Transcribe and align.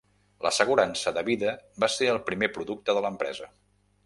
L'assegurança 0.45 1.13
de 1.17 1.23
vida 1.27 1.53
va 1.85 1.91
ser 1.97 2.09
el 2.15 2.21
primer 2.31 2.51
producte 2.57 2.97
de 3.01 3.05
l'empresa. 3.09 3.53